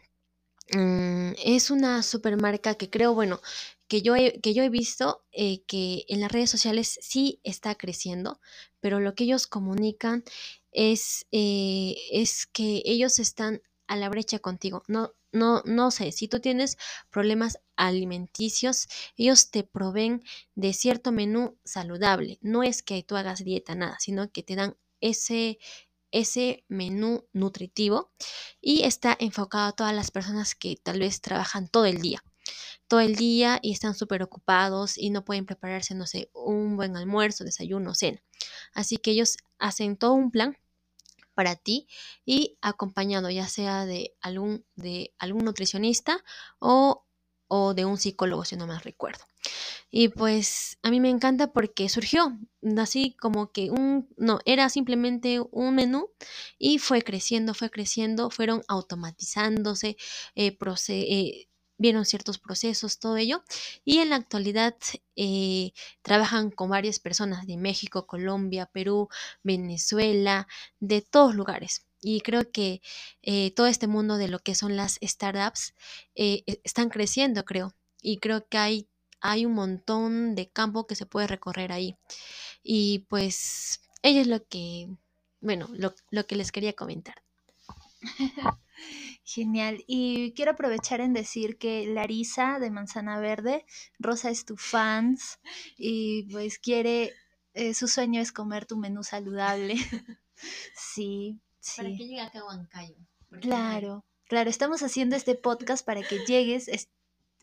mm, 0.72 1.34
es 1.44 1.72
una 1.72 2.04
supermarca 2.04 2.76
que 2.76 2.90
creo, 2.90 3.14
bueno, 3.14 3.40
que 3.88 4.02
yo 4.02 4.16
he, 4.16 4.40
que 4.42 4.54
yo 4.54 4.64
he 4.64 4.70
visto 4.70 5.24
eh, 5.32 5.64
que 5.68 6.06
en 6.10 6.22
las 6.22 6.32
redes 6.32 6.50
sociales 6.50 6.98
sí 7.02 7.40
está 7.44 7.76
creciendo, 7.76 8.40
pero 8.80 9.00
lo 9.00 9.16
que 9.16 9.26
ellos 9.26 9.48
comunican 9.48 10.24
es, 10.72 11.28
eh, 11.32 11.96
es 12.12 12.48
que 12.48 12.82
ellos 12.86 13.20
están 13.20 13.62
a 13.88 13.96
la 13.96 14.10
brecha 14.10 14.40
contigo. 14.40 14.84
No, 14.88 15.14
no, 15.32 15.62
no 15.66 15.92
sé, 15.92 16.12
si 16.12 16.28
tú 16.28 16.40
tienes 16.40 16.78
problemas 17.12 17.60
alimenticios, 17.76 18.88
ellos 19.18 19.52
te 19.52 19.64
proveen 19.64 20.24
de 20.56 20.74
cierto 20.74 21.12
menú 21.12 21.58
saludable. 21.64 22.40
No 22.42 22.64
es 22.64 22.82
que 22.84 23.04
tú 23.04 23.16
hagas 23.18 23.44
dieta, 23.44 23.76
nada, 23.76 23.98
sino 24.00 24.32
que 24.32 24.44
te 24.44 24.56
dan 24.56 24.78
ese, 25.02 25.60
ese 26.20 26.64
menú 26.68 27.28
nutritivo 27.34 28.12
y 28.62 28.84
está 28.84 29.16
enfocado 29.20 29.68
a 29.68 29.72
todas 29.74 29.94
las 29.94 30.12
personas 30.12 30.56
que 30.56 30.78
tal 30.82 31.00
vez 31.00 31.22
trabajan 31.22 31.68
todo 31.68 31.86
el 31.86 32.02
día 32.02 32.24
todo 32.88 33.00
el 33.00 33.16
día 33.16 33.60
y 33.62 33.72
están 33.72 33.96
súper 33.96 34.22
ocupados 34.24 34.98
y 34.98 35.10
no 35.10 35.26
pueden 35.26 35.46
prepararse, 35.46 35.96
no 35.96 36.06
sé, 36.06 36.30
un 36.34 36.76
buen 36.76 36.96
almuerzo, 36.96 37.44
desayuno, 37.44 37.96
cena. 37.96 38.22
Así 38.74 38.98
que 38.98 39.12
ellos 39.12 39.38
hacen 39.58 39.98
todo 39.98 40.14
un 40.14 40.32
plan 40.32 40.58
para 41.34 41.56
ti 41.56 41.88
y 42.26 42.58
acompañado 42.62 43.30
ya 43.30 43.48
sea 43.48 43.86
de 43.86 44.16
algún, 44.22 44.66
de 44.76 45.14
algún 45.18 45.46
nutricionista 45.46 46.24
o, 46.60 47.06
o 47.48 47.74
de 47.74 47.86
un 47.86 47.98
psicólogo, 47.98 48.46
si 48.46 48.56
no 48.56 48.68
me 48.68 48.80
recuerdo. 48.80 49.26
Y 49.92 50.10
pues 50.10 50.78
a 50.84 50.92
mí 50.92 51.00
me 51.00 51.10
encanta 51.10 51.52
porque 51.54 51.90
surgió 51.90 52.38
así 52.78 53.16
como 53.20 53.52
que 53.52 53.72
un, 53.72 54.08
no, 54.18 54.40
era 54.46 54.70
simplemente 54.70 55.40
un 55.52 55.76
menú 55.76 56.10
y 56.58 56.80
fue 56.80 57.02
creciendo, 57.02 57.54
fue 57.54 57.70
creciendo, 57.70 58.30
fueron 58.30 58.64
automatizándose, 58.68 59.98
eh, 60.36 60.58
eh, 60.90 61.48
vieron 61.78 62.06
ciertos 62.06 62.40
procesos, 62.40 63.00
todo 63.00 63.18
ello. 63.18 63.44
Y 63.84 64.00
en 64.00 64.10
la 64.10 64.16
actualidad 64.18 64.76
eh, 65.16 65.72
trabajan 66.02 66.52
con 66.52 66.70
varias 66.70 67.00
personas 67.00 67.46
de 67.48 67.58
México, 67.58 68.08
Colombia, 68.08 68.66
Perú, 68.66 69.10
Venezuela, 69.44 70.48
de 70.80 71.02
todos 71.02 71.36
lugares. 71.36 71.86
Y 72.02 72.22
creo 72.22 72.52
que 72.52 72.82
todo 73.56 73.66
este 73.66 73.88
mundo 73.88 74.18
de 74.18 74.28
lo 74.28 74.38
que 74.40 74.54
son 74.54 74.76
las 74.76 75.00
startups 75.02 75.74
e- 76.16 76.44
están 76.64 76.90
creciendo, 76.90 77.44
creo. 77.46 77.74
Y 78.02 78.20
creo 78.20 78.48
que 78.48 78.58
hay, 78.60 78.88
hay 79.32 79.46
un 79.46 79.54
montón 79.54 80.36
de 80.36 80.50
campo 80.50 80.88
que 80.88 80.96
se 80.96 81.06
puede 81.06 81.28
recorrer 81.28 81.72
ahí. 81.72 81.98
Y 82.64 83.00
pues 83.10 83.82
ello 84.02 84.22
es 84.22 84.28
lo 84.28 84.46
que, 84.46 84.88
bueno, 85.42 85.68
lo, 85.74 85.94
lo 86.12 86.26
que 86.28 86.36
les 86.36 86.52
quería 86.52 86.74
comentar. 86.74 87.24
Genial. 89.24 89.84
Y 89.88 90.34
quiero 90.34 90.52
aprovechar 90.52 91.02
en 91.02 91.14
decir 91.14 91.58
que 91.58 91.88
Larisa 91.88 92.60
de 92.60 92.70
Manzana 92.70 93.20
Verde, 93.20 93.66
Rosa 94.00 94.30
es 94.30 94.46
tu 94.46 94.58
fans 94.58 95.40
y 95.78 96.24
pues 96.32 96.60
quiere, 96.60 97.14
eh, 97.54 97.74
su 97.74 97.88
sueño 97.88 98.22
es 98.22 98.32
comer 98.32 98.66
tu 98.66 98.78
menú 98.78 99.04
saludable. 99.04 99.76
Sí, 100.76 101.40
sí. 101.62 101.96
llegue 101.96 102.20
acá 102.20 102.40
a 102.40 102.46
Huancayo. 102.46 102.98
Claro, 103.40 104.04
claro, 104.28 104.50
estamos 104.50 104.84
haciendo 104.84 105.16
este 105.16 105.36
podcast 105.36 105.86
para 105.86 106.02
que 106.04 106.26
llegues 106.26 106.68
es- 106.68 106.90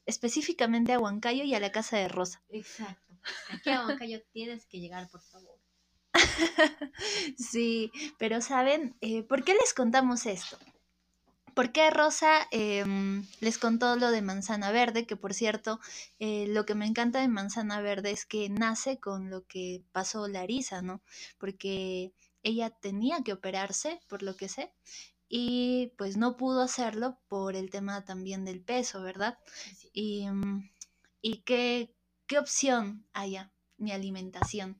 específicamente 0.06 0.92
a 0.92 0.98
Huancayo 0.98 1.44
y 1.44 1.54
a 1.54 1.60
la 1.60 1.72
casa 1.72 1.96
de 1.96 2.08
Rosa. 2.08 2.42
Exacto. 2.50 3.14
Aquí 3.50 3.70
a 3.70 3.86
Huancayo 3.86 4.20
tienes 4.32 4.66
que 4.66 4.80
llegar, 4.80 5.08
por 5.10 5.22
favor. 5.22 5.58
Sí, 7.38 7.90
pero 8.18 8.40
¿saben 8.40 8.96
eh, 9.00 9.22
por 9.22 9.44
qué 9.44 9.54
les 9.54 9.74
contamos 9.74 10.26
esto? 10.26 10.58
¿Por 11.54 11.70
qué 11.72 11.90
Rosa 11.90 12.48
em, 12.50 13.26
les 13.40 13.58
contó 13.58 13.96
lo 13.96 14.10
de 14.10 14.22
Manzana 14.22 14.72
Verde? 14.72 15.06
Que 15.06 15.16
por 15.16 15.34
cierto, 15.34 15.80
eh, 16.18 16.46
lo 16.48 16.64
que 16.64 16.74
me 16.74 16.86
encanta 16.86 17.20
de 17.20 17.28
Manzana 17.28 17.80
Verde 17.82 18.10
es 18.10 18.24
que 18.24 18.48
nace 18.48 18.98
con 18.98 19.28
lo 19.28 19.46
que 19.46 19.82
pasó 19.92 20.28
Larisa, 20.28 20.80
¿no? 20.80 21.02
Porque 21.38 22.12
ella 22.42 22.70
tenía 22.70 23.22
que 23.22 23.34
operarse, 23.34 24.00
por 24.08 24.22
lo 24.22 24.34
que 24.34 24.48
sé, 24.48 24.72
y 25.34 25.94
pues 25.96 26.18
no 26.18 26.36
pudo 26.36 26.60
hacerlo 26.60 27.18
por 27.26 27.56
el 27.56 27.70
tema 27.70 28.04
también 28.04 28.44
del 28.44 28.60
peso, 28.60 29.00
¿verdad? 29.00 29.38
Y, 29.94 30.28
mm, 30.28 30.70
y 31.22 31.38
qué, 31.38 31.94
qué 32.26 32.38
opción 32.38 33.06
haya 33.14 33.50
mi 33.78 33.92
alimentación. 33.92 34.78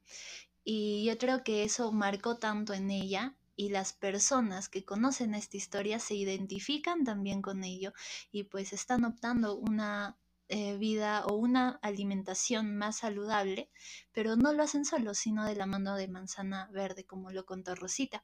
Y 0.62 1.06
yo 1.06 1.16
creo 1.16 1.42
que 1.42 1.64
eso 1.64 1.90
marcó 1.90 2.36
tanto 2.36 2.74
en 2.74 2.90
ella 2.90 3.34
y 3.56 3.70
las 3.70 3.94
personas 3.94 4.68
que 4.68 4.84
conocen 4.84 5.34
esta 5.34 5.56
historia 5.56 5.98
se 5.98 6.16
identifican 6.16 7.04
también 7.04 7.40
con 7.40 7.64
ello 7.64 7.94
y 8.30 8.44
pues 8.44 8.74
están 8.74 9.06
optando 9.06 9.56
una 9.56 10.18
eh, 10.48 10.76
vida 10.76 11.24
o 11.24 11.36
una 11.36 11.78
alimentación 11.80 12.76
más 12.76 12.98
saludable, 12.98 13.70
pero 14.12 14.36
no 14.36 14.52
lo 14.52 14.64
hacen 14.64 14.84
solos, 14.84 15.16
sino 15.16 15.46
de 15.46 15.56
la 15.56 15.64
mano 15.64 15.96
de 15.96 16.08
manzana 16.08 16.68
verde, 16.74 17.06
como 17.06 17.30
lo 17.30 17.46
contó 17.46 17.74
Rosita. 17.74 18.22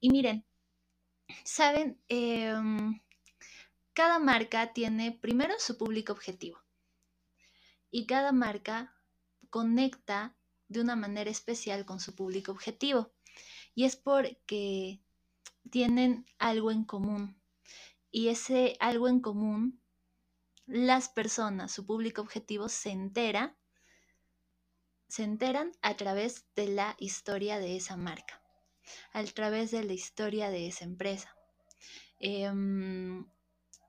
Y 0.00 0.10
miren, 0.10 0.44
saben, 1.44 2.00
Em, 2.08 3.00
cada 3.92 4.18
marca 4.18 4.72
tiene 4.72 5.12
primero 5.12 5.54
su 5.58 5.76
público 5.76 6.12
objetivo 6.12 6.58
y 7.90 8.06
cada 8.06 8.32
marca 8.32 8.94
conecta 9.50 10.36
de 10.68 10.80
una 10.80 10.96
manera 10.96 11.30
especial 11.30 11.84
con 11.84 12.00
su 12.00 12.14
público 12.14 12.52
objetivo. 12.52 13.12
Y 13.74 13.84
es 13.84 13.96
porque 13.96 15.00
tienen 15.70 16.26
algo 16.38 16.70
en 16.70 16.84
común. 16.84 17.40
Y 18.10 18.28
ese 18.28 18.76
algo 18.80 19.08
en 19.08 19.20
común, 19.20 19.80
las 20.66 21.08
personas, 21.08 21.72
su 21.72 21.86
público 21.86 22.20
objetivo, 22.20 22.68
se 22.68 22.90
entera, 22.90 23.56
se 25.08 25.24
enteran 25.24 25.72
a 25.82 25.96
través 25.96 26.46
de 26.54 26.68
la 26.68 26.96
historia 26.98 27.58
de 27.58 27.76
esa 27.76 27.96
marca, 27.96 28.42
a 29.12 29.24
través 29.24 29.70
de 29.70 29.84
la 29.84 29.92
historia 29.92 30.50
de 30.50 30.68
esa 30.68 30.84
empresa. 30.84 31.34
Em, 32.20 33.26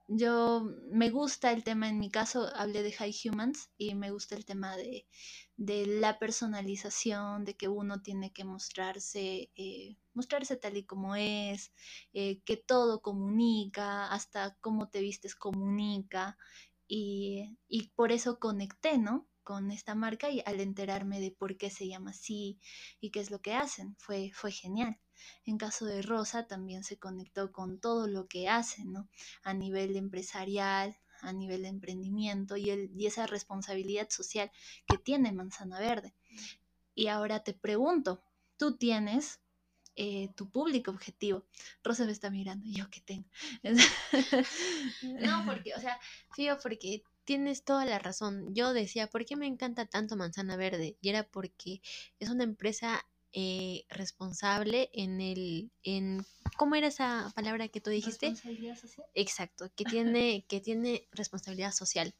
yo 0.07 0.63
me 0.91 1.11
gusta 1.11 1.51
el 1.51 1.63
tema, 1.63 1.87
en 1.87 1.99
mi 1.99 2.09
caso 2.09 2.49
hablé 2.55 2.81
de 2.81 2.91
High 2.91 3.15
Humans 3.25 3.69
y 3.77 3.93
me 3.93 4.09
gusta 4.11 4.35
el 4.35 4.43
tema 4.43 4.75
de, 4.75 5.07
de 5.55 5.85
la 5.85 6.17
personalización, 6.17 7.45
de 7.45 7.55
que 7.55 7.67
uno 7.67 8.01
tiene 8.01 8.33
que 8.33 8.43
mostrarse, 8.43 9.51
eh, 9.55 9.97
mostrarse 10.15 10.57
tal 10.57 10.77
y 10.77 10.85
como 10.85 11.15
es, 11.15 11.73
eh, 12.13 12.41
que 12.43 12.57
todo 12.57 13.01
comunica, 13.01 14.11
hasta 14.11 14.57
cómo 14.61 14.89
te 14.89 15.01
vistes 15.01 15.35
comunica. 15.35 16.37
Y, 16.87 17.55
y 17.67 17.89
por 17.89 18.11
eso 18.11 18.39
conecté, 18.39 18.97
¿no? 18.97 19.28
Con 19.49 19.71
esta 19.71 19.95
marca 19.95 20.29
y 20.29 20.43
al 20.45 20.59
enterarme 20.59 21.19
de 21.19 21.31
por 21.31 21.57
qué 21.57 21.71
se 21.71 21.87
llama 21.87 22.11
así 22.11 22.59
y 23.01 23.09
qué 23.09 23.19
es 23.19 23.31
lo 23.31 23.41
que 23.41 23.55
hacen, 23.55 23.95
fue, 23.97 24.29
fue 24.31 24.51
genial. 24.51 24.99
En 25.43 25.57
caso 25.57 25.87
de 25.87 26.03
Rosa 26.03 26.45
también 26.45 26.83
se 26.83 26.99
conectó 26.99 27.51
con 27.51 27.79
todo 27.79 28.05
lo 28.05 28.27
que 28.27 28.47
hacen, 28.47 28.93
¿no? 28.93 29.09
A 29.41 29.55
nivel 29.55 29.95
empresarial, 29.95 30.99
a 31.21 31.33
nivel 31.33 31.63
de 31.63 31.69
emprendimiento 31.69 32.57
y, 32.57 32.69
el, 32.69 32.91
y 32.95 33.07
esa 33.07 33.25
responsabilidad 33.25 34.07
social 34.11 34.51
que 34.85 34.99
tiene 34.99 35.31
Manzana 35.31 35.79
Verde. 35.79 36.13
Y 36.93 37.07
ahora 37.07 37.39
te 37.39 37.55
pregunto, 37.55 38.21
¿tú 38.55 38.77
tienes 38.77 39.39
eh, 39.95 40.29
tu 40.35 40.51
público 40.51 40.91
objetivo? 40.91 41.47
Rosa 41.83 42.05
me 42.05 42.11
está 42.11 42.29
mirando, 42.29 42.67
¿yo 42.69 42.87
qué 42.91 43.01
tengo? 43.01 43.27
No, 45.27 45.43
porque, 45.47 45.73
o 45.73 45.79
sea, 45.79 45.99
fío, 46.35 46.59
porque 46.61 47.01
tienes 47.29 47.63
toda 47.63 47.85
la 47.85 47.99
razón. 47.99 48.55
Yo 48.55 48.73
decía, 48.73 49.05
¿por 49.05 49.23
qué 49.23 49.35
me 49.35 49.45
encanta 49.45 49.85
tanto 49.85 50.15
Manzana 50.15 50.55
Verde? 50.55 50.97
Y 50.99 51.09
era 51.09 51.27
porque 51.27 51.79
es 52.19 52.27
una 52.27 52.43
empresa 52.43 53.05
eh, 53.33 53.85
responsable 53.87 54.89
en 54.93 55.21
el, 55.21 55.69
en, 55.83 56.25
¿cómo 56.57 56.73
era 56.73 56.87
esa 56.87 57.31
palabra 57.35 57.67
que 57.67 57.81
tú 57.81 57.91
dijiste? 57.91 58.29
¿Responsabilidad 58.29 58.79
social? 58.79 59.05
Exacto, 59.13 59.71
que 59.75 59.83
tiene, 60.03 60.43
que 60.47 60.59
tiene 60.59 61.07
responsabilidad 61.11 61.71
social. 61.71 62.15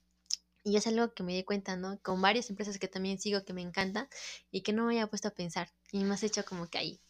Y 0.64 0.78
es 0.78 0.86
algo 0.86 1.12
que 1.16 1.24
me 1.24 1.34
di 1.34 1.44
cuenta, 1.44 1.76
¿no? 1.76 1.98
Con 2.04 2.22
varias 2.22 2.52
empresas 2.52 2.78
que 2.78 2.88
también 2.88 3.18
sigo 3.18 3.44
que 3.44 3.54
me 3.54 3.64
encantan 3.64 4.08
y 4.52 4.62
que 4.62 4.74
no 4.74 4.86
me 4.86 4.94
había 4.94 5.08
puesto 5.08 5.30
a 5.30 5.32
pensar. 5.32 5.72
Y 5.92 6.04
me 6.04 6.14
has 6.14 6.22
hecho 6.22 6.46
como 6.46 6.70
que 6.70 6.78
ahí. 6.78 7.02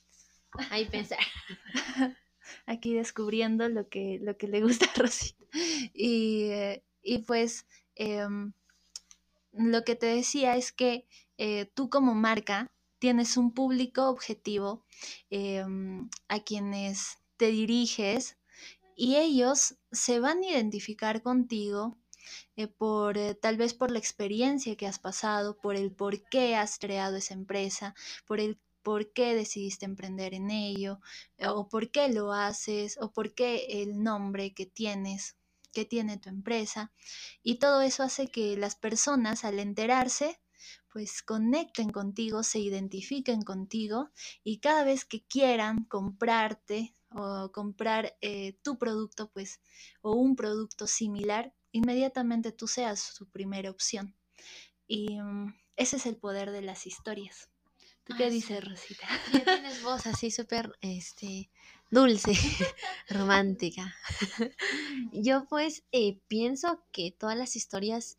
ahí 0.70 0.86
pensar. 0.86 1.20
Aquí 2.66 2.94
descubriendo 2.94 3.68
lo 3.68 3.90
que, 3.90 4.20
lo 4.22 4.38
que 4.38 4.48
le 4.48 4.62
gusta 4.62 4.86
a 4.86 5.00
Rosita. 5.00 5.44
Y, 5.94 6.44
eh, 6.52 6.86
y 7.02 7.20
pues 7.20 7.66
em, 8.00 8.54
lo 9.54 9.84
que 9.84 9.96
te 9.96 10.08
decía 10.08 10.56
es 10.56 10.72
que 10.72 11.06
eh, 11.38 11.70
tú 11.74 11.90
como 11.90 12.16
marca 12.16 12.72
tienes 13.00 13.38
un 13.38 13.52
público 13.54 14.10
objetivo 14.10 14.84
em, 15.30 16.10
a 16.28 16.40
quienes 16.40 17.18
te 17.38 17.48
diriges 17.48 18.38
y 18.96 19.16
ellos 19.18 19.76
se 19.92 20.20
van 20.20 20.44
a 20.44 20.48
identificar 20.48 21.22
contigo 21.22 21.98
eh, 22.56 22.68
por 22.68 23.18
eh, 23.18 23.36
tal 23.36 23.58
vez 23.58 23.74
por 23.74 23.92
la 23.92 24.00
experiencia 24.00 24.76
que 24.76 24.88
has 24.88 25.00
pasado, 25.00 25.58
por 25.58 25.76
el 25.76 25.92
por 25.92 26.22
qué 26.30 26.56
has 26.56 26.78
creado 26.80 27.18
esa 27.18 27.34
empresa, 27.34 27.96
por 28.28 28.40
el 28.40 28.60
por 28.84 29.12
qué 29.12 29.36
decidiste 29.36 29.86
emprender 29.86 30.34
en 30.34 30.52
ello, 30.52 31.00
o 31.48 31.68
por 31.70 31.92
qué 31.92 32.10
lo 32.10 32.34
haces, 32.34 32.98
o 33.02 33.12
por 33.12 33.34
qué 33.34 33.82
el 33.84 34.02
nombre 34.04 34.54
que 34.54 34.66
tienes, 34.66 35.36
que 35.72 35.86
tiene 35.86 36.18
tu 36.18 36.30
empresa. 36.30 36.92
Y 37.44 37.60
todo 37.60 37.82
eso 37.82 38.04
hace 38.04 38.28
que 38.28 38.58
las 38.58 38.76
personas 38.76 39.44
al 39.46 39.60
enterarse, 39.60 40.40
pues 40.92 41.22
conecten 41.22 41.90
contigo, 41.90 42.44
se 42.44 42.60
identifiquen 42.60 43.42
contigo 43.42 44.12
y 44.44 44.60
cada 44.60 44.84
vez 44.84 45.06
que 45.06 45.24
quieran 45.26 45.86
comprarte 45.86 46.94
o 47.12 47.52
comprar 47.52 48.18
eh, 48.22 48.54
tu 48.62 48.78
producto, 48.78 49.32
pues, 49.32 49.62
o 50.02 50.14
un 50.14 50.36
producto 50.36 50.88
similar, 50.88 51.54
inmediatamente 51.72 52.52
tú 52.52 52.68
seas 52.68 53.00
su 53.00 53.30
primera 53.30 53.72
opción. 53.72 54.16
Y 54.88 55.20
mm, 55.20 55.54
ese 55.76 55.98
es 55.98 56.06
el 56.06 56.18
poder 56.18 56.52
de 56.52 56.62
las 56.62 56.86
historias. 56.86 57.50
¿Tú 58.04 58.16
qué 58.18 58.30
dices. 58.30 58.64
Rosita? 58.64 59.08
Ya 59.34 59.44
tienes 59.62 59.84
voz 59.84 60.08
así 60.08 60.32
súper, 60.32 60.76
este, 60.82 61.52
dulce, 61.92 62.34
romántica. 63.10 63.96
Yo 65.12 65.46
pues 65.50 65.84
eh, 65.92 66.20
pienso 66.28 66.84
que 66.92 67.12
todas 67.12 67.38
las 67.38 67.56
historias 67.56 68.18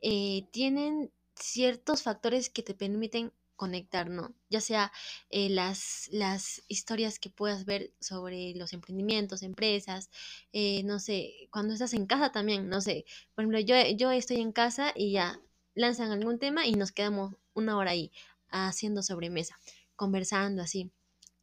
eh, 0.00 0.46
tienen 0.52 1.12
ciertos 1.34 2.02
factores 2.02 2.50
que 2.50 2.62
te 2.62 2.74
permiten 2.74 3.32
conectar, 3.56 4.08
¿no? 4.08 4.34
Ya 4.48 4.60
sea 4.60 4.92
eh, 5.30 5.50
las, 5.50 6.08
las 6.12 6.62
historias 6.68 7.18
que 7.18 7.28
puedas 7.28 7.64
ver 7.64 7.92
sobre 8.00 8.54
los 8.54 8.72
emprendimientos, 8.72 9.42
empresas, 9.42 10.10
eh, 10.52 10.84
no 10.84 11.00
sé, 11.00 11.48
cuando 11.50 11.72
estás 11.74 11.92
en 11.92 12.06
casa 12.06 12.30
también, 12.30 12.68
no 12.68 12.80
sé, 12.80 13.04
por 13.34 13.42
ejemplo, 13.42 13.58
yo, 13.60 13.74
yo 13.96 14.12
estoy 14.12 14.40
en 14.40 14.52
casa 14.52 14.92
y 14.94 15.12
ya 15.12 15.40
lanzan 15.74 16.12
algún 16.12 16.38
tema 16.38 16.66
y 16.66 16.72
nos 16.72 16.92
quedamos 16.92 17.34
una 17.52 17.76
hora 17.76 17.90
ahí 17.90 18.12
haciendo 18.50 19.02
sobremesa, 19.02 19.58
conversando 19.96 20.62
así. 20.62 20.92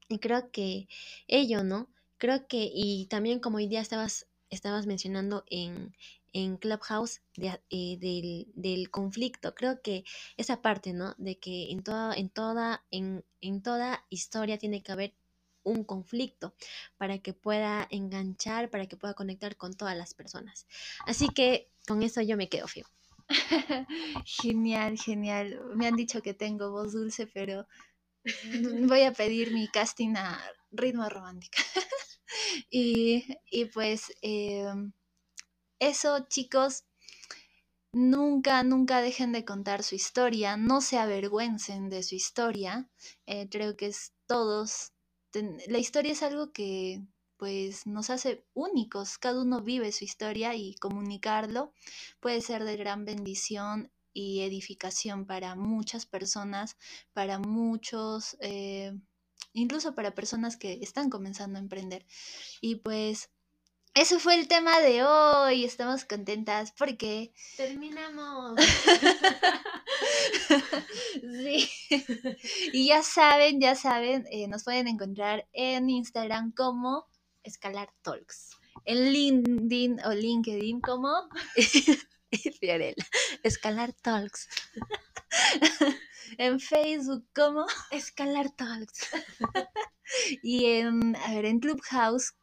Y 0.07 0.19
creo 0.19 0.51
que 0.51 0.87
ello, 1.27 1.63
¿no? 1.63 1.89
Creo 2.17 2.47
que, 2.47 2.69
y 2.73 3.07
también 3.07 3.39
como 3.39 3.57
hoy 3.57 3.67
día 3.67 3.81
estabas, 3.81 4.27
estabas 4.49 4.85
mencionando 4.85 5.43
en, 5.49 5.95
en 6.33 6.57
Clubhouse 6.57 7.21
eh, 7.37 7.97
del, 7.97 8.47
del 8.55 8.89
conflicto, 8.91 9.55
creo 9.55 9.81
que 9.81 10.03
esa 10.37 10.61
parte, 10.61 10.93
¿no? 10.93 11.15
De 11.17 11.37
que 11.39 11.71
en 11.71 11.83
toda, 11.83 12.13
en 12.13 12.29
toda, 12.29 12.83
en, 12.91 13.23
en 13.41 13.61
toda 13.61 14.05
historia 14.09 14.57
tiene 14.57 14.83
que 14.83 14.91
haber 14.91 15.13
un 15.63 15.83
conflicto 15.83 16.53
para 16.97 17.19
que 17.19 17.33
pueda 17.33 17.87
enganchar, 17.89 18.69
para 18.69 18.85
que 18.85 18.97
pueda 18.97 19.13
conectar 19.15 19.57
con 19.57 19.73
todas 19.73 19.97
las 19.97 20.13
personas. 20.13 20.67
Así 21.05 21.27
que 21.29 21.69
con 21.87 22.03
eso 22.03 22.21
yo 22.21 22.37
me 22.37 22.49
quedo, 22.49 22.67
Fio. 22.67 22.85
Genial, 24.25 24.99
genial. 24.99 25.59
Me 25.75 25.87
han 25.87 25.95
dicho 25.95 26.21
que 26.21 26.33
tengo 26.33 26.71
voz 26.71 26.93
dulce, 26.93 27.27
pero 27.27 27.67
voy 28.89 29.01
a 29.03 29.13
pedir 29.13 29.53
mi 29.53 29.67
casting 29.67 30.15
a 30.17 30.39
ritmo 30.71 31.07
romántica. 31.09 31.61
y, 32.69 33.25
y 33.51 33.65
pues 33.65 34.11
em, 34.21 34.91
eso, 35.79 36.25
chicos, 36.27 36.85
nunca, 37.91 38.63
nunca 38.63 39.01
dejen 39.01 39.31
de 39.31 39.45
contar 39.45 39.83
su 39.83 39.95
historia, 39.95 40.57
no 40.57 40.81
se 40.81 40.97
avergüencen 40.97 41.89
de 41.89 42.03
su 42.03 42.15
historia. 42.15 42.89
Eh, 43.25 43.47
creo 43.49 43.75
que 43.77 43.87
es 43.87 44.13
todos, 44.27 44.93
la 45.67 45.77
historia 45.77 46.11
es 46.13 46.23
algo 46.23 46.51
que 46.51 47.01
pues 47.37 47.85
nos 47.85 48.09
hace 48.09 48.45
únicos, 48.53 49.17
cada 49.17 49.41
uno 49.41 49.61
vive 49.61 49.91
su 49.91 50.05
historia 50.05 50.55
y 50.55 50.75
comunicarlo 50.75 51.73
puede 52.21 52.39
ser 52.41 52.63
de 52.63 52.77
gran 52.77 53.03
bendición 53.03 53.91
y 54.15 54.41
edificación 54.41 55.25
para 55.27 55.55
muchas 55.55 56.05
personas, 56.05 56.77
para 57.13 57.37
muchos, 57.37 58.37
eh, 58.39 58.97
incluso 59.53 59.93
para 59.93 60.15
personas 60.15 60.55
que 60.55 60.79
están 60.81 61.09
comenzando 61.09 61.59
a 61.59 61.61
emprender. 61.61 62.05
Y 62.61 62.77
pues 62.77 63.29
ese 63.93 64.17
fue 64.19 64.35
el 64.35 64.47
tema 64.47 64.79
de 64.79 65.03
hoy, 65.03 65.65
estamos 65.65 66.05
contentas 66.05 66.73
porque 66.77 67.33
Terminamos. 67.57 68.55
Sí. 71.21 71.69
Y 72.73 72.87
ya 72.87 73.03
saben, 73.03 73.59
ya 73.59 73.75
saben, 73.75 74.25
eh, 74.29 74.47
nos 74.47 74.63
pueden 74.63 74.87
encontrar 74.87 75.47
en 75.53 75.89
Instagram 75.89 76.51
como 76.51 77.07
Escalar 77.43 77.89
Talks. 78.01 78.51
en 78.85 79.11
LinkedIn 79.11 79.99
o 80.05 80.11
LinkedIn 80.13 80.81
como 80.81 81.11
Fiorella. 82.59 83.05
Escalar 83.43 83.93
Talks. 83.93 84.47
en 86.37 86.59
Facebook 86.59 87.25
como 87.33 87.65
Escalar 87.91 88.49
Talks. 88.55 89.09
y 90.43 90.65
en, 90.65 91.15
a 91.15 91.33
ver, 91.33 91.45
en 91.45 91.59
Clubhouse 91.59 92.33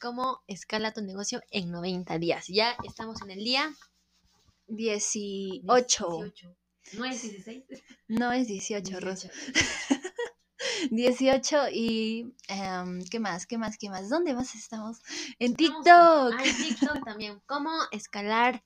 ¿Cómo 0.00 0.42
escala 0.46 0.92
tu 0.92 1.02
negocio 1.02 1.40
en 1.50 1.70
90 1.70 2.18
días? 2.18 2.46
Ya 2.46 2.76
estamos 2.84 3.20
en 3.22 3.30
el 3.32 3.44
día 3.44 3.74
18. 4.68 5.62
18. 5.62 6.56
¿No 6.92 7.04
es 7.04 7.22
16? 7.22 7.64
No 8.06 8.32
es 8.32 8.46
18, 8.46 9.00
Rosa. 9.00 9.30
18 10.90 11.68
y 11.72 12.32
em, 12.48 13.04
¿qué 13.10 13.18
más? 13.18 13.46
¿Qué 13.46 13.58
más? 13.58 13.76
¿Qué 13.76 13.90
más? 13.90 14.08
¿Dónde 14.08 14.34
más 14.34 14.54
estamos? 14.54 14.98
En 15.38 15.54
TikTok. 15.56 15.84
Ah, 15.86 16.44
en 16.44 16.56
TikTok 16.56 17.04
también. 17.04 17.42
¿Cómo 17.46 17.72
escalar? 17.90 18.62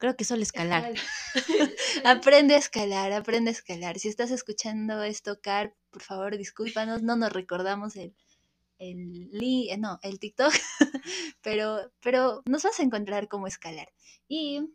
Creo 0.00 0.16
que 0.16 0.24
solo 0.24 0.42
escalar. 0.42 0.94
Aprende 2.04 2.54
a 2.54 2.58
escalar, 2.58 3.12
aprende 3.12 3.50
a 3.50 3.52
escalar. 3.52 3.98
Si 3.98 4.08
estás 4.08 4.30
escuchando 4.30 5.02
esto, 5.02 5.40
Car, 5.42 5.76
por 5.90 6.00
favor, 6.00 6.38
discúlpanos, 6.38 7.02
no 7.02 7.16
nos 7.16 7.30
recordamos 7.34 7.96
el, 7.96 8.16
el, 8.78 9.28
eh, 9.42 9.76
no, 9.76 10.00
el 10.02 10.18
TikTok, 10.18 10.54
pero, 11.42 11.92
pero 12.00 12.42
nos 12.46 12.62
vas 12.62 12.80
a 12.80 12.82
encontrar 12.82 13.28
cómo 13.28 13.46
escalar. 13.46 13.92
Y, 14.26 14.70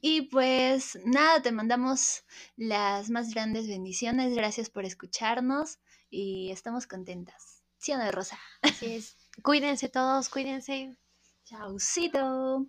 y 0.00 0.22
pues 0.22 0.98
nada, 1.04 1.42
te 1.42 1.52
mandamos 1.52 2.24
las 2.56 3.10
más 3.10 3.34
grandes 3.34 3.68
bendiciones. 3.68 4.34
Gracias 4.34 4.70
por 4.70 4.86
escucharnos 4.86 5.78
y 6.08 6.50
estamos 6.52 6.86
contentas. 6.86 7.62
¿Sí 7.76 7.92
o 7.92 7.98
no, 7.98 8.10
Rosa? 8.10 8.38
Así 8.62 8.94
es. 8.94 9.18
Cuídense 9.42 9.90
todos, 9.90 10.30
cuídense. 10.30 10.96
Chaucito. 11.44 12.66